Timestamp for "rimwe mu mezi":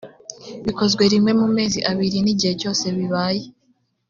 1.13-1.79